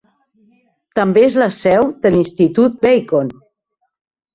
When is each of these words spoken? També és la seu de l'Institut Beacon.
També 1.01 1.21
és 1.27 1.37
la 1.43 1.49
seu 1.59 1.93
de 2.07 2.15
l'Institut 2.19 2.85
Beacon. 2.89 3.35